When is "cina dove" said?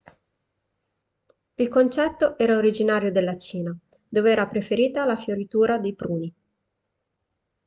3.37-4.31